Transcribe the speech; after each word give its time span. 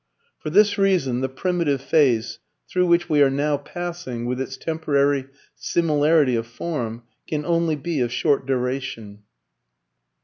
For 0.39 0.49
this 0.49 0.79
reason, 0.79 1.21
the 1.21 1.29
Primitive 1.29 1.79
phase, 1.79 2.39
through 2.67 2.87
which 2.87 3.07
we 3.07 3.21
are 3.21 3.29
now 3.29 3.57
passing, 3.57 4.25
with 4.25 4.41
its 4.41 4.57
temporary 4.57 5.27
similarity 5.55 6.35
of 6.35 6.47
form, 6.47 7.03
can 7.27 7.45
only 7.45 7.75
be 7.75 7.99
of 7.99 8.11
short 8.11 8.47
duration. 8.47 9.21